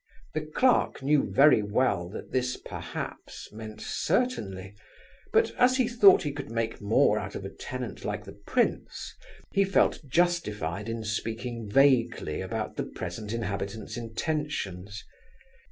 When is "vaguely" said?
11.69-12.41